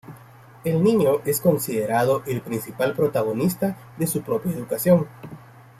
[0.63, 5.07] El niño es considerado el principal protagonista de su propia educación.